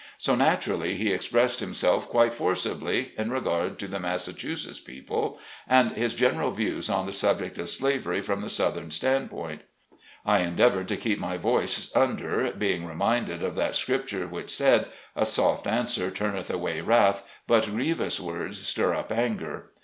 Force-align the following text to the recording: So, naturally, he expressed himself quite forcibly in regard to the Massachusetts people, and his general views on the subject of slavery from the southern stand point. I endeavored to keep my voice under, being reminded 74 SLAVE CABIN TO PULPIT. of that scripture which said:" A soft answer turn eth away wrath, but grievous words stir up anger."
So, 0.17 0.33
naturally, 0.33 0.95
he 0.95 1.11
expressed 1.11 1.59
himself 1.59 2.09
quite 2.09 2.33
forcibly 2.33 3.11
in 3.19 3.29
regard 3.29 3.77
to 3.77 3.87
the 3.87 3.99
Massachusetts 3.99 4.79
people, 4.79 5.37
and 5.69 5.91
his 5.91 6.15
general 6.15 6.49
views 6.49 6.89
on 6.89 7.05
the 7.05 7.11
subject 7.11 7.59
of 7.59 7.69
slavery 7.69 8.19
from 8.23 8.41
the 8.41 8.49
southern 8.49 8.89
stand 8.89 9.29
point. 9.29 9.61
I 10.25 10.39
endeavored 10.39 10.87
to 10.87 10.97
keep 10.97 11.19
my 11.19 11.37
voice 11.37 11.95
under, 11.95 12.51
being 12.51 12.87
reminded 12.87 13.41
74 13.41 13.41
SLAVE 13.41 13.41
CABIN 13.41 13.41
TO 13.41 13.41
PULPIT. 13.41 13.49
of 13.51 13.67
that 13.67 13.77
scripture 13.77 14.27
which 14.27 14.49
said:" 14.49 14.85
A 15.15 15.25
soft 15.27 15.67
answer 15.67 16.09
turn 16.09 16.35
eth 16.35 16.49
away 16.49 16.81
wrath, 16.81 17.23
but 17.45 17.65
grievous 17.67 18.19
words 18.19 18.57
stir 18.67 18.95
up 18.95 19.11
anger." 19.11 19.69